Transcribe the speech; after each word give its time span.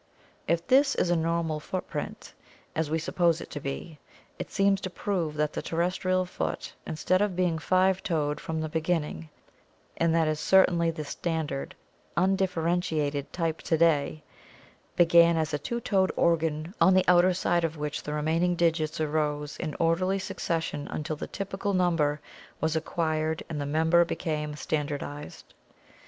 If 0.47 0.65
this 0.65 0.95
is 0.95 1.11
a 1.11 1.15
normal 1.15 1.59
footprint, 1.59 2.33
as 2.75 2.89
we 2.89 2.95
may 2.95 3.01
suppose 3.01 3.39
it 3.39 3.51
to 3.51 3.59
be, 3.59 3.99
it 4.39 4.49
seems 4.49 4.81
to 4.81 4.89
prove 4.89 5.35
that 5.35 5.53
the 5.53 5.61
terrestrial 5.61 6.25
foot 6.25 6.73
instead 6.87 7.21
of 7.21 7.35
being 7.35 7.59
five 7.59 8.01
toed 8.01 8.39
from 8.39 8.61
the 8.61 8.67
beginning— 8.67 9.29
and 9.97 10.11
that 10.15 10.27
is 10.27 10.39
certainly 10.39 10.89
the 10.89 11.05
standard 11.05 11.75
undifferentiated 12.17 13.31
type 13.31 13.61
to 13.61 13.77
day— 13.77 14.23
began 14.95 15.37
as 15.37 15.53
a 15.53 15.59
two 15.59 15.79
toed 15.79 16.11
organ 16.15 16.73
on 16.81 16.95
the 16.95 17.05
outer 17.07 17.31
side 17.35 17.63
of 17.63 17.77
which 17.77 18.01
the 18.01 18.11
remaining 18.11 18.55
digits 18.55 18.99
arose 18.99 19.55
in 19.57 19.75
orderly 19.79 20.17
succession 20.17 20.87
until 20.87 21.15
the 21.15 21.27
typical 21.27 21.75
number 21.75 22.19
was 22.59 22.75
acquired 22.75 23.43
and 23.49 23.61
the 23.61 23.67
member 23.67 24.03
became 24.03 24.55
standardized. 24.55 25.53